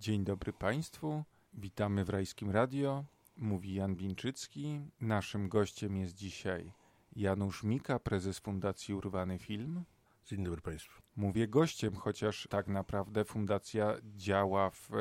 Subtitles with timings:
[0.00, 1.24] Dzień dobry Państwu.
[1.54, 3.04] Witamy w Rajskim Radio.
[3.36, 4.80] Mówi Jan Bińczycki.
[5.00, 6.72] Naszym gościem jest dzisiaj
[7.16, 9.84] Janusz Mika, prezes Fundacji Urwany Film.
[10.26, 11.02] Dzień dobry Państwu.
[11.16, 14.96] Mówię gościem, chociaż tak naprawdę fundacja działa w e,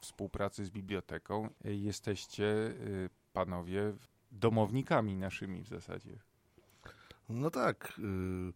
[0.00, 1.48] współpracy z biblioteką.
[1.64, 2.74] E, jesteście e,
[3.32, 3.92] panowie
[4.32, 6.18] domownikami naszymi w zasadzie.
[7.28, 7.98] No tak.
[7.98, 8.52] Y,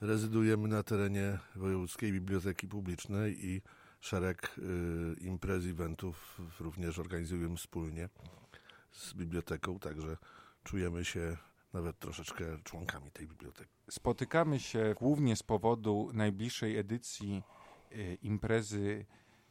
[0.00, 3.62] rezydujemy na terenie Wojewódzkiej Biblioteki Publicznej i
[4.02, 4.62] szereg y,
[5.20, 8.08] imprez, eventów również organizujemy wspólnie
[8.90, 10.16] z biblioteką, także
[10.64, 11.36] czujemy się
[11.72, 13.70] nawet troszeczkę członkami tej biblioteki.
[13.90, 17.42] Spotykamy się głównie z powodu najbliższej edycji
[17.92, 19.06] y, imprezy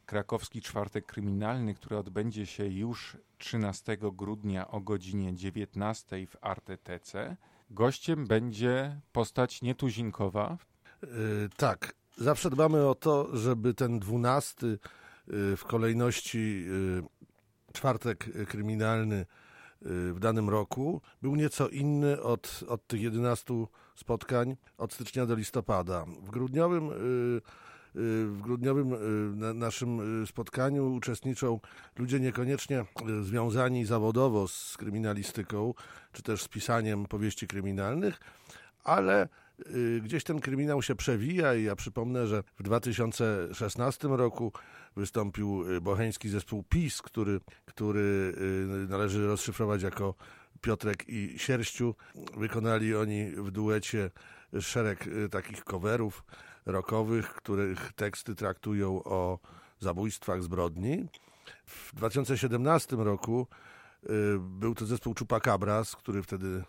[0.06, 7.38] Krakowski Czwartek Kryminalny, która odbędzie się już 13 grudnia o godzinie 19 w Artetece.
[7.70, 10.58] Gościem będzie postać nietuzinkowa.
[11.04, 11.10] Yy,
[11.58, 14.78] tak, zawsze dbamy o to, żeby ten 12 yy,
[15.58, 17.04] w kolejności yy,
[17.74, 19.26] czwartek kryminalny
[20.14, 23.54] w danym roku był nieco inny od, od tych 11
[23.96, 26.06] spotkań od stycznia do listopada.
[26.06, 26.90] W grudniowym
[27.96, 28.96] w grudniowym
[29.60, 31.60] naszym spotkaniu uczestniczą
[31.98, 32.86] ludzie niekoniecznie
[33.22, 35.74] związani zawodowo z kryminalistyką,
[36.12, 38.20] czy też z pisaniem powieści kryminalnych,
[38.84, 39.28] ale y,
[40.02, 44.52] gdzieś ten kryminał się przewija i ja przypomnę, że w 2016 roku
[44.96, 48.34] wystąpił y, boheński zespół PiS, który, który
[48.86, 50.16] y, należy rozszyfrować jako
[50.62, 51.96] Piotrek i Sierściu.
[52.38, 54.12] Wykonali oni w duecie
[54.60, 56.24] szereg takich coverów
[56.66, 59.40] rockowych, których teksty traktują o
[59.80, 61.06] zabójstwach, zbrodni.
[61.66, 63.48] W 2017 roku
[64.40, 66.64] był to zespół Chupacabras, który wtedy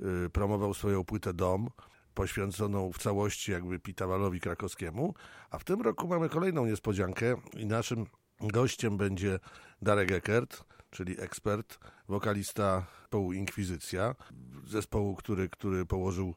[0.00, 1.70] Y, promował swoją płytę Dom,
[2.16, 5.14] poświęconą w całości jakby Pitawalowi krakowskiemu,
[5.50, 8.06] a w tym roku mamy kolejną niespodziankę i naszym
[8.40, 9.38] gościem będzie
[9.82, 11.78] Darek Eckert, czyli ekspert,
[12.08, 14.14] wokalista połu Inkwizycja,
[14.66, 16.34] zespołu, który, który położył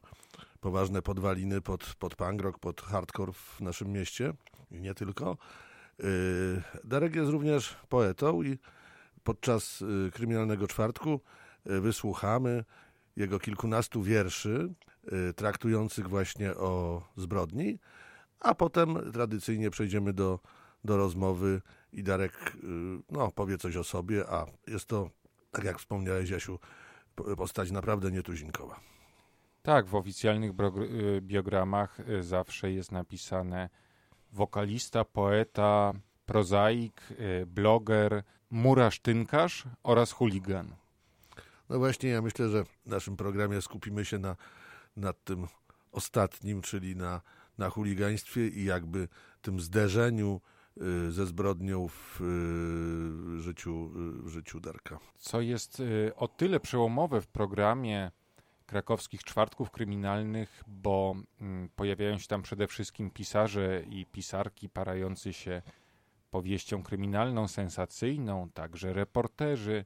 [0.60, 4.32] poważne podwaliny pod, pod punk rock, pod hardcore w naszym mieście
[4.70, 5.36] i nie tylko.
[6.00, 8.58] Y, Darek jest również poetą i
[9.22, 11.20] podczas y, kryminalnego czwartku
[11.64, 12.64] wysłuchamy
[13.16, 14.68] jego kilkunastu wierszy.
[14.88, 14.89] y,
[15.36, 17.78] traktujących właśnie o zbrodni,
[18.40, 20.40] a potem tradycyjnie przejdziemy do,
[20.84, 21.62] do rozmowy
[21.92, 22.58] i Darek y,
[23.10, 25.10] no, powie coś o sobie, a jest to,
[25.50, 26.58] tak jak wspomniałeś Jasiu,
[27.36, 28.80] postać naprawdę nietuzinkowa.
[29.62, 33.68] Tak, w oficjalnych y, biogramach zawsze jest napisane
[34.32, 35.92] wokalista, poeta,
[36.26, 37.02] prozaik,
[37.46, 40.74] bloger, murarz, tynkarz oraz chuligan.
[41.68, 44.36] No właśnie, ja myślę, że w naszym programie skupimy się na,
[45.00, 45.46] nad tym
[45.92, 47.20] ostatnim, czyli na,
[47.58, 49.08] na chuligaństwie i jakby
[49.42, 50.40] tym zderzeniu
[51.06, 52.20] y, ze zbrodnią w
[53.38, 53.90] y, życiu,
[54.20, 54.98] y, w życiu Darka.
[55.18, 55.82] Co jest
[56.16, 58.10] o tyle przełomowe w programie
[58.66, 65.62] krakowskich czwartków kryminalnych, bo mm, pojawiają się tam przede wszystkim pisarze i pisarki parający się
[66.30, 69.84] powieścią kryminalną, sensacyjną, także reporterzy,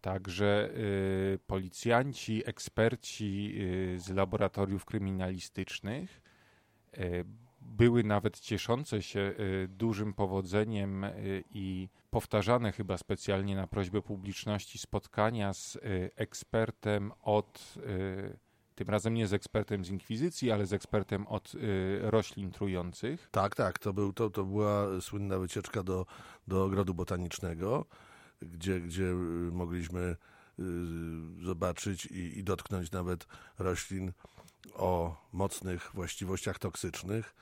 [0.00, 3.54] Także y, policjanci, eksperci
[3.94, 6.22] y, z laboratoriów kryminalistycznych
[6.98, 7.24] y,
[7.60, 14.78] były nawet cieszące się y, dużym powodzeniem y, i powtarzane chyba specjalnie na prośbę publiczności
[14.78, 17.74] spotkania z y, ekspertem od
[18.74, 21.52] tym razem nie z ekspertem z inkwizycji, ale z ekspertem od
[22.00, 23.28] roślin trujących.
[23.30, 26.06] Tak, tak, to, był, to, to była słynna wycieczka do,
[26.48, 27.86] do ogrodu botanicznego
[28.42, 29.14] gdzie, gdzie y,
[29.52, 30.16] mogliśmy
[30.58, 30.62] y,
[31.44, 33.26] zobaczyć i, i dotknąć nawet
[33.58, 34.12] roślin
[34.74, 37.34] o mocnych właściwościach toksycznych,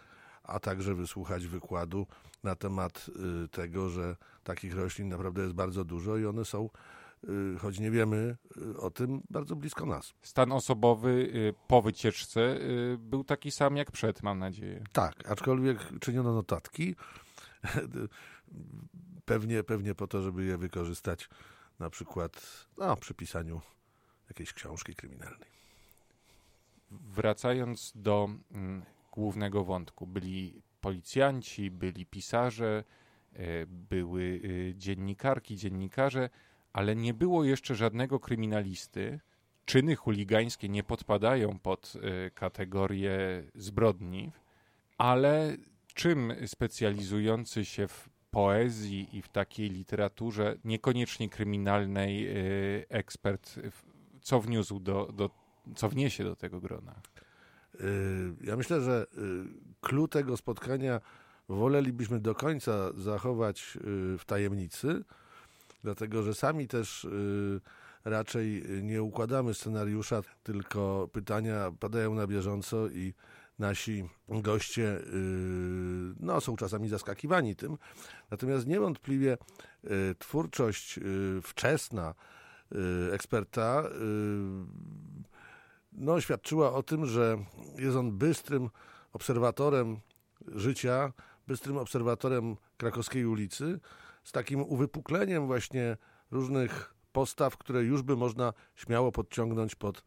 [0.43, 2.07] a także wysłuchać wykładu
[2.45, 3.11] na temat
[3.45, 6.71] y, tego, że takich roślin naprawdę jest bardzo dużo i one są,
[7.61, 8.37] choć nie wiemy
[8.79, 10.15] o tym, bardzo blisko nas.
[10.23, 11.33] Stan osobowy
[11.67, 12.59] po wycieczce
[12.99, 14.85] był taki sam jak przed, mam nadzieję.
[14.93, 16.95] Tak, aczkolwiek czyniono notatki.
[19.29, 21.29] Pewnie, pewnie po to, żeby je wykorzystać
[21.79, 23.61] na przykład no, przy pisaniu
[24.29, 25.49] jakiejś książki kryminalnej.
[26.91, 28.83] Wracając do mm,
[29.13, 32.85] głównego wątku, byli policjanci, byli pisarze,
[33.37, 36.31] y, były y, dziennikarki, dziennikarze,
[36.73, 39.21] ale nie było jeszcze żadnego kryminalisty.
[39.65, 44.33] Czyny chuligańskie nie podpadają pod y, kategorię zbrodni,
[44.99, 45.57] ale
[45.95, 53.55] czym specjalizujący się w poezji i w takiej literaturze niekoniecznie kryminalnej y, ekspert,
[54.21, 55.31] co wniósł do, do
[55.77, 56.95] co wniesie do tego grona?
[57.75, 59.45] Y, ja myślę, że y,
[59.81, 61.01] clue tego spotkania
[61.49, 63.79] wolelibyśmy do końca zachować
[64.19, 65.05] w tajemnicy,
[65.85, 67.07] dlatego że sami też
[68.05, 73.15] raczej nie układamy scenariusza, tylko pytania padają na bieżąco i
[73.59, 75.01] nasi goście
[76.21, 77.79] no, są czasami zaskakiwani tym.
[78.31, 79.39] Natomiast niewątpliwie
[80.19, 81.01] twórczość
[81.43, 82.15] wczesna
[83.13, 83.85] eksperta
[85.93, 87.39] no, świadczyła o tym, że
[87.79, 88.71] jest on bystrym
[89.13, 90.01] obserwatorem
[90.47, 91.13] życia,
[91.47, 93.81] bystrym obserwatorem krakowskiej ulicy,
[94.25, 95.97] z takim uwypukleniem właśnie
[96.31, 100.05] różnych postaw, które już by można śmiało podciągnąć pod,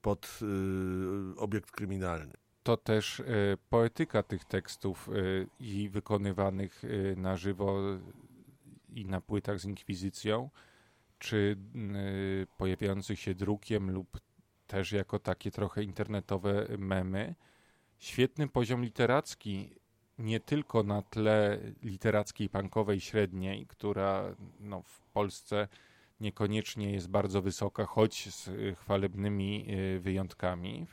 [0.00, 2.41] pod yy, obiekt kryminalny.
[2.62, 3.24] To też y,
[3.70, 7.80] poetyka tych tekstów y, i wykonywanych y, na żywo
[8.94, 10.50] i na płytach z inkwizycją,
[11.18, 11.56] czy
[12.56, 14.20] pojawiających się drukiem lub
[14.66, 17.34] też jako takie trochę internetowe memy.
[17.98, 19.70] Świetny poziom literacki,
[20.18, 25.68] nie tylko na tle literackiej punkowej średniej, która no, w Polsce
[26.20, 29.66] niekoniecznie jest bardzo wysoka, choć z chwalebnymi
[30.00, 30.86] wyjątkami,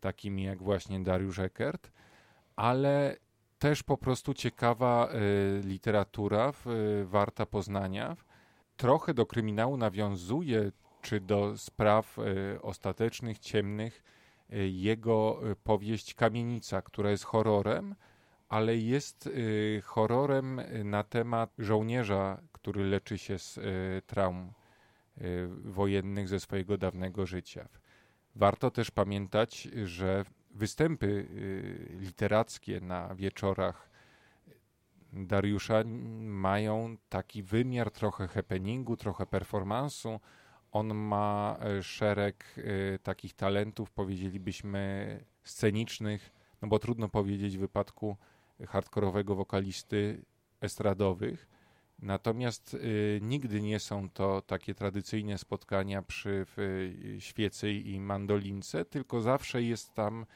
[0.00, 1.90] takimi jak właśnie Dariusz Eckert,
[2.56, 3.16] ale
[3.58, 6.52] też po prostu ciekawa y, literatura,
[7.00, 8.16] y, warta poznania.
[8.76, 14.02] Trochę do kryminału nawiązuje czy do spraw e, ostatecznych, ciemnych,
[14.70, 17.94] jego powieść Kamienica, która jest horrorem,
[18.48, 19.28] ale jest
[19.84, 23.60] horrorem na temat żołnierza, który leczy się z
[24.06, 24.52] traum
[25.64, 27.68] wojennych ze swojego dawnego życia.
[28.36, 31.26] Warto też pamiętać, że występy
[32.00, 33.90] literackie na wieczorach
[35.12, 35.82] Dariusza
[36.20, 40.20] mają taki wymiar trochę happeningu, trochę performansu,
[40.72, 46.30] on ma e, szereg e, takich talentów, powiedzielibyśmy, scenicznych,
[46.62, 48.16] no bo trudno powiedzieć w wypadku
[48.68, 50.22] hardkorowego wokalisty
[50.60, 51.48] estradowych.
[52.02, 56.46] Natomiast y, nigdy nie są to takie tradycyjne spotkania przy
[57.18, 60.26] świecy i mandolince, tylko zawsze jest tam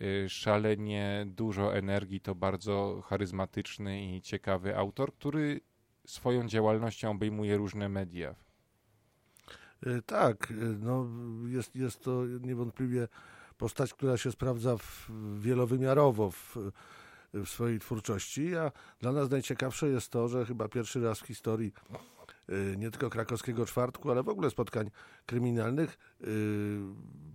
[0.00, 2.20] y, szalenie dużo energii.
[2.20, 5.60] To bardzo charyzmatyczny i ciekawy autor, który
[6.06, 8.34] swoją działalnością obejmuje różne media.
[10.06, 11.06] Tak, no
[11.46, 13.08] jest, jest to niewątpliwie
[13.58, 15.10] postać, która się sprawdza w,
[15.40, 16.56] wielowymiarowo w,
[17.34, 21.72] w swojej twórczości, a dla nas najciekawsze jest to, że chyba pierwszy raz w historii
[22.48, 24.90] e, nie tylko krakowskiego czwartku, ale w ogóle spotkań
[25.26, 25.98] kryminalnych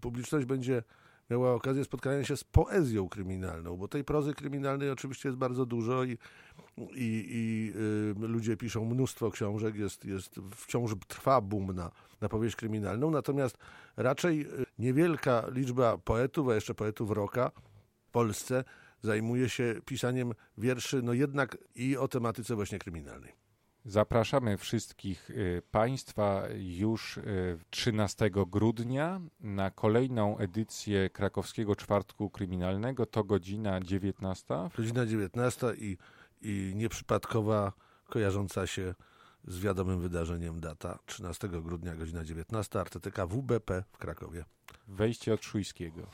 [0.02, 0.84] publiczność będzie
[1.32, 6.04] miała okazję spotkania się z poezją kryminalną, bo tej prozy kryminalnej oczywiście jest bardzo dużo
[6.04, 6.18] i,
[6.78, 7.74] i, i
[8.24, 11.92] y, ludzie piszą mnóstwo książek, jest, jest wciąż trwa boom na,
[12.22, 13.58] na powieść kryminalną, natomiast
[13.98, 17.52] raczej y, niewielka liczba poetów, a jeszcze poetów roka
[18.08, 18.64] w Polsce
[19.02, 23.34] zajmuje się pisaniem wierszy, no jednak i o tematyce właśnie kryminalnej.
[23.86, 27.20] Zapraszamy wszystkich y, Państwa już
[27.70, 33.06] 13 y, grudnia na kolejną edycję Krakowskiego Czwartku Kryminalnego.
[33.06, 34.46] To godzina 19.
[34.78, 35.98] Godzina 19 i,
[36.42, 37.74] i nieprzypadkowa,
[38.10, 38.94] kojarząca się
[39.48, 44.46] z wiadomym wydarzeniem data 13 grudnia, godzina 19, Artetyka WBP w Krakowie.
[44.88, 46.08] Wejście od Szujskiego.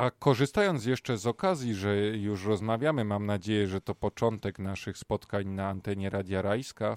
[0.00, 5.48] A korzystając jeszcze z okazji, że już rozmawiamy, mam nadzieję, że to początek naszych spotkań
[5.48, 6.96] na antenie Radia Rajska,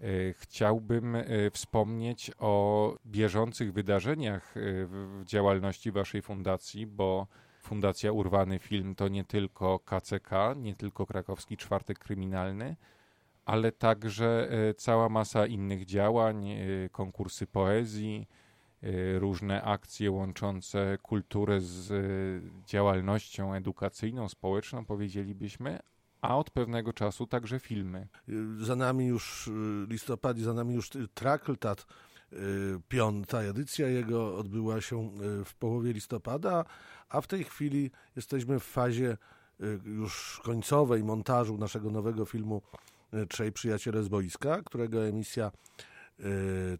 [0.00, 7.26] e, chciałbym e, wspomnieć o bieżących wydarzeniach e, w działalności Waszej fundacji, bo
[7.62, 12.76] Fundacja Urwany Film to nie tylko KCK, nie tylko Krakowski Czwartek Kryminalny,
[13.44, 16.48] ale także cała masa innych działań,
[16.92, 18.26] konkursy poezji,
[19.18, 25.78] różne akcje łączące kulturę z y, działalnością edukacyjną, społeczną, powiedzielibyśmy,
[26.20, 28.08] a od pewnego czasu także filmy.
[28.28, 29.50] Y, za nami już
[29.88, 31.86] listopad i za nami już Traktat.
[32.88, 35.10] Piąta edycja jego odbyła się
[35.44, 36.64] w połowie listopada,
[37.08, 39.16] a w tej chwili jesteśmy w fazie
[39.84, 42.62] już końcowej montażu naszego nowego filmu
[43.28, 45.50] Trzej Przyjaciele z Boiska, którego emisja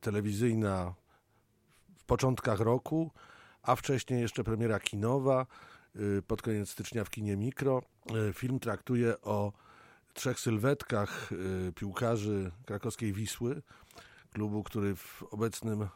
[0.00, 0.95] telewizyjna
[2.11, 3.11] początkach roku,
[3.62, 5.47] a wcześniej jeszcze premiera kinowa
[5.97, 7.83] y, pod koniec stycznia w kinie Mikro.
[8.29, 9.52] Y, film traktuje o
[10.14, 13.62] trzech sylwetkach y, piłkarzy krakowskiej Wisły,
[14.33, 15.88] klubu, który w obecnym,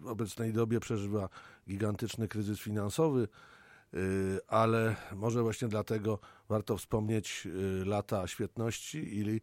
[0.00, 1.28] w obecnej dobie przeżywa
[1.68, 3.28] gigantyczny kryzys finansowy,
[4.48, 6.18] ale może właśnie dlatego
[6.48, 7.48] warto wspomnieć
[7.84, 9.40] lata świetności i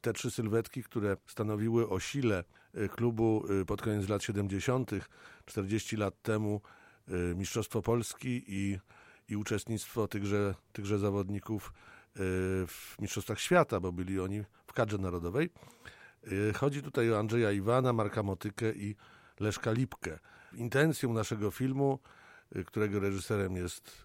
[0.00, 2.44] te trzy sylwetki, które stanowiły o sile
[2.74, 4.90] y, klubu y, pod koniec lat 70.,
[5.44, 6.60] 40 lat temu,
[7.08, 8.78] y, Mistrzostwo Polski i,
[9.28, 11.72] i uczestnictwo tychże, tychże zawodników
[12.66, 15.50] w Mistrzostwach Świata, bo byli oni w kadrze narodowej.
[16.56, 18.96] Chodzi tutaj o Andrzeja Iwana, Marka Motykę i
[19.40, 20.18] Leszka Lipkę.
[20.52, 21.98] Intencją naszego filmu,
[22.66, 24.02] którego reżyserem jest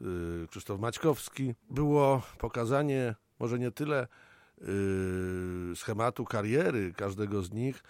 [0.49, 4.07] Krzysztof Maćkowski, było pokazanie może nie tyle
[5.75, 7.83] schematu kariery każdego z nich,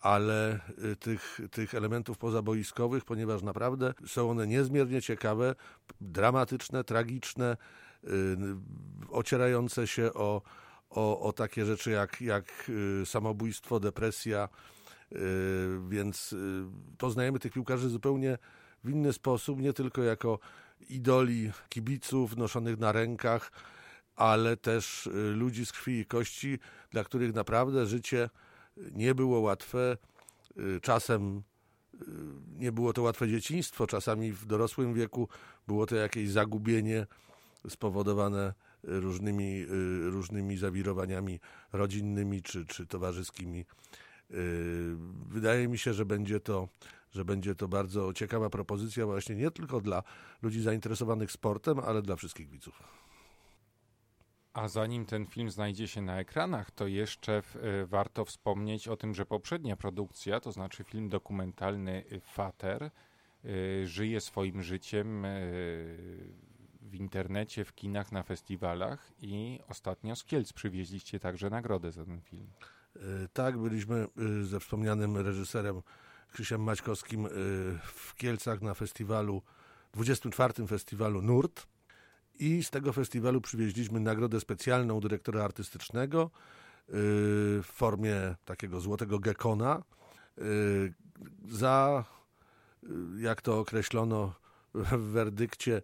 [0.00, 5.54] ale y, tych, tych elementów pozaboiskowych, ponieważ naprawdę są one niezmiernie ciekawe,
[6.00, 7.56] dramatyczne, tragiczne,
[8.02, 8.10] yy,
[9.10, 10.42] ocierające się o,
[10.90, 12.44] o, o takie rzeczy jak, jak
[13.02, 14.48] y, samobójstwo, depresja,
[15.88, 16.34] więc
[16.98, 18.38] poznajemy tych piłkarzy zupełnie
[18.84, 20.38] w inny sposób, nie tylko jako
[20.88, 23.52] idoli kibiców noszonych na rękach,
[24.16, 26.58] ale też y, ludzi z krwi i kości,
[26.90, 28.30] dla których naprawdę życie
[28.76, 29.96] nie było łatwe.
[30.58, 31.42] Y, czasem
[31.94, 31.98] y,
[32.56, 35.28] nie było to łatwe dzieciństwo, czasami w dorosłym wieku
[35.66, 37.06] było to jakieś zagubienie
[37.68, 39.66] spowodowane różnymi,
[40.02, 41.40] różnymi zawirowaniami
[41.72, 43.64] rodzinnymi czy, czy towarzyskimi.
[45.28, 46.68] Wydaje mi się, że będzie to
[47.12, 50.02] że będzie to bardzo ciekawa propozycja właśnie nie tylko dla
[50.42, 52.99] ludzi zainteresowanych sportem, ale dla wszystkich widzów.
[54.52, 57.42] A zanim ten film znajdzie się na ekranach, to jeszcze
[57.82, 62.90] y, warto wspomnieć o tym, że poprzednia produkcja, to znaczy film dokumentalny Fater,
[63.44, 65.26] y, żyje swoim życiem
[66.80, 72.20] w internecie, w kinach, na festiwalach i ostatnio z Kielc przywieźliście także nagrodę za ten
[72.20, 72.46] film.
[73.32, 74.06] Tak, byliśmy
[74.42, 75.82] ze wspomnianym reżyserem
[76.32, 77.28] Krzysiem Maćkowskim
[77.84, 79.42] w Kielcach na festiwalu,
[79.92, 80.66] 24.
[80.66, 81.66] festiwalu NURT
[82.40, 86.30] i z tego festiwalu przywieźliśmy nagrodę specjalną dyrektora artystycznego
[86.88, 86.94] yy,
[87.62, 89.82] w formie takiego złotego gekona.
[90.38, 90.94] Yy,
[91.48, 92.04] za,
[92.82, 94.34] yy, jak to określono
[94.74, 95.82] w werdykcie,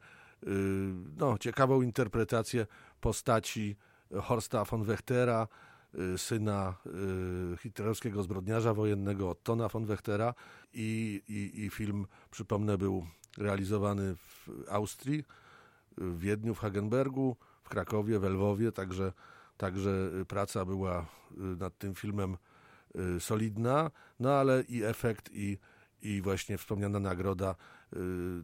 [1.16, 2.66] no, ciekawą interpretację
[3.00, 3.76] postaci
[4.22, 5.48] Horsta von Wechtera,
[6.16, 6.74] syna
[7.60, 10.34] hitlerowskiego zbrodniarza wojennego Ottona von Wechtera
[10.72, 13.06] i, i, i film, przypomnę, był
[13.38, 15.24] realizowany w Austrii
[15.98, 19.12] w Wiedniu, w Hagenbergu, w Krakowie, w Lwowie, także,
[19.56, 22.36] także praca była y, nad tym filmem
[23.16, 25.58] y, solidna, no ale i efekt, i,
[26.02, 27.54] i właśnie wspomniana nagroda
[27.92, 27.96] y,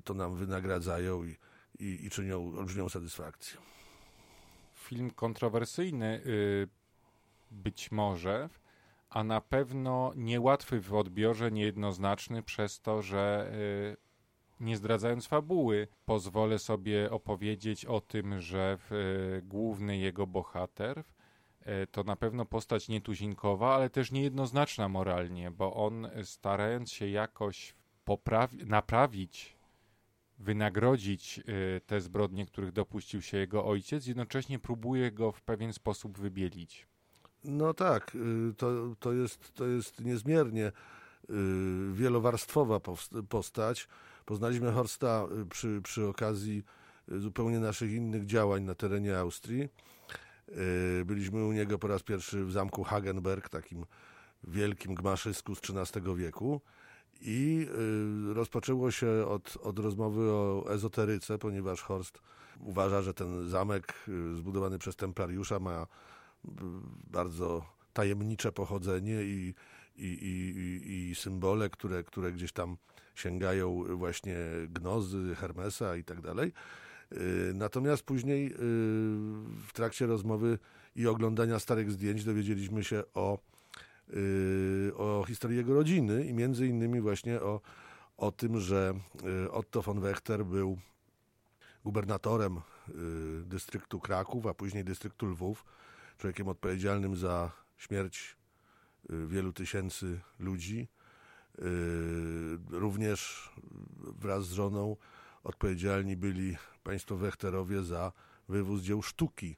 [0.04, 1.37] to nam wynagradzają i,
[1.78, 3.59] i, i czynią olbrzymią satysfakcję.
[4.75, 6.23] Film kontrowersyjny
[7.50, 8.49] być może,
[9.11, 13.52] a na pewno niełatwy w odbiorze, niejednoznaczny przez to, że
[14.62, 18.78] nie zdradzając fabuły, pozwolę sobie opowiedzieć o tym, że
[19.38, 21.04] e, główny jego bohater
[21.61, 27.09] e, to na pewno postać nietuzinkowa, ale też niejednoznaczna moralnie, bo on e, starając się
[27.09, 27.75] jakoś
[28.66, 29.57] naprawić,
[30.38, 31.40] wynagrodzić
[31.87, 36.87] te zbrodnie, których dopuścił się jego ojciec, jednocześnie próbuje go w pewien sposób wybielić.
[37.45, 40.73] No tak, y, to, to, jest, to jest niezmiernie y,
[41.92, 42.81] wielowarstwowa
[43.28, 43.88] postać.
[44.26, 46.62] Poznaliśmy Horsta y, przy, przy okazji
[47.12, 49.69] y, zupełnie naszych innych działań na terenie Austrii.
[50.49, 53.87] Y, byliśmy u niego po raz pierwszy w zamku Hagenberg, takim
[54.45, 56.61] wielkim gmaszysku z XIII wieku.
[57.25, 57.69] I
[58.35, 62.23] rozpoczęło się od, od rozmowy o ezoteryce, ponieważ Horst
[62.61, 63.95] uważa, że ten zamek
[64.35, 65.87] zbudowany przez templariusza ma
[67.11, 69.55] bardzo tajemnicze pochodzenie i,
[69.97, 72.76] i, i, i symbole, które, które gdzieś tam
[73.14, 74.37] sięgają właśnie
[74.69, 76.52] gnozy, Hermesa i tak dalej.
[77.16, 78.54] Y, natomiast później y,
[79.66, 80.59] w trakcie rozmowy
[80.97, 83.38] i oglądania starych zdjęć dowiedzieliśmy się o,
[84.14, 87.61] y, o historii jego rodziny i między innymi właśnie o,
[88.16, 88.95] o tym, że
[89.50, 90.78] Otto von Wechter był
[91.85, 92.61] gubernatorem
[93.45, 95.64] dystryktu Kraków, a później dystryktu Lwów,
[96.19, 98.37] człowiekiem odpowiedzialnym za śmierć
[99.09, 100.88] wielu tysięcy ludzi
[102.71, 103.50] również
[104.21, 104.97] wraz z żoną
[105.44, 108.12] odpowiedzialni byli państwo Wechterowie za
[108.49, 109.56] wywóz dzieł sztuki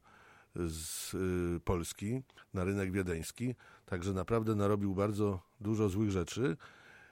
[0.57, 2.23] z yy, Polski
[2.55, 3.55] na rynek wiedeński.
[3.87, 6.57] Także naprawdę narobił bardzo dużo złych rzeczy.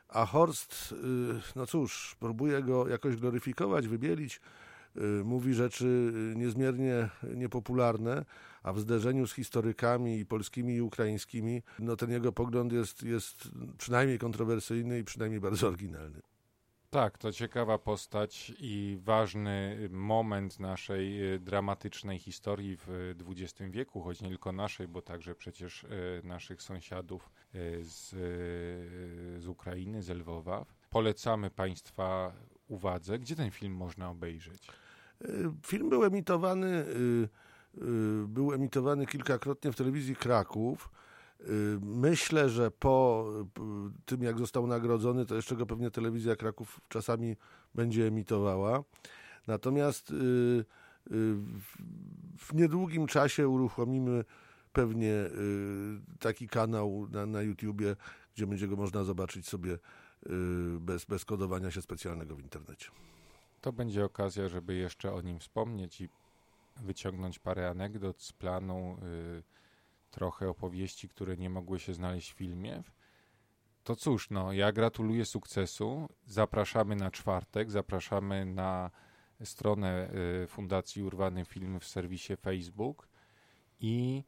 [0.08, 4.40] A Horst, yy, no cóż, próbuje go jakoś gloryfikować, wybielić.
[5.24, 8.24] Mówi rzeczy niezmiernie niepopularne,
[8.62, 13.50] a w zderzeniu z historykami i polskimi i ukraińskimi, no ten jego pogląd jest, jest
[13.78, 16.20] przynajmniej kontrowersyjny i przynajmniej bardzo oryginalny.
[16.90, 24.22] Tak, to ciekawa postać i ważny moment naszej e, dramatycznej historii w XX wieku, choć
[24.22, 25.86] nie tylko naszej, bo także przecież
[26.24, 27.30] naszych sąsiadów
[27.80, 28.10] z,
[29.42, 30.66] z Ukrainy, z Lwowa.
[30.90, 32.32] Polecamy Państwa
[32.68, 33.18] uwadze.
[33.18, 34.68] Gdzie ten film można obejrzeć?
[35.66, 36.84] Film był emitowany
[38.26, 40.90] był emitowany kilkakrotnie w telewizji Kraków.
[41.80, 43.26] Myślę, że po
[44.04, 47.36] tym, jak został nagrodzony, to jeszcze go pewnie telewizja Kraków czasami
[47.74, 48.84] będzie emitowała.
[49.46, 50.12] Natomiast
[52.38, 54.24] w niedługim czasie uruchomimy
[54.72, 55.14] pewnie
[56.18, 57.96] taki kanał na, na YouTubie,
[58.34, 59.78] gdzie będzie go można zobaczyć sobie
[60.80, 62.90] bez, bez kodowania się specjalnego w internecie.
[63.62, 66.08] To będzie okazja, żeby jeszcze o nim wspomnieć i
[66.76, 68.96] wyciągnąć parę anegdot z planu,
[69.38, 69.42] y,
[70.10, 72.82] trochę opowieści, które nie mogły się znaleźć w filmie.
[73.84, 76.08] To cóż, no, ja gratuluję sukcesu.
[76.26, 78.90] Zapraszamy na czwartek, zapraszamy na
[79.44, 80.10] stronę
[80.44, 83.08] y, Fundacji Urwany Film w serwisie Facebook
[83.80, 84.24] i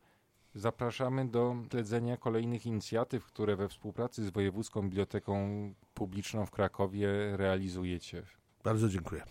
[0.55, 5.35] zapraszamy do śledzenia kolejnych inicjatyw, które we współpracy z Wojewódzką Biblioteką
[5.95, 8.23] Publiczną w Krakowie realizujecie.
[8.65, 9.23] Bardzo dziękuję.